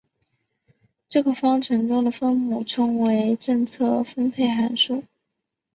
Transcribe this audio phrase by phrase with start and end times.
[1.07, 5.03] 这个方程中的分母称为正则配分函数。